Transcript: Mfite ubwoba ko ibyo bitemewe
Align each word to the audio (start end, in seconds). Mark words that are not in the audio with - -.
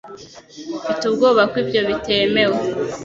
Mfite 0.83 1.03
ubwoba 1.07 1.41
ko 1.51 1.55
ibyo 1.63 1.81
bitemewe 1.89 2.59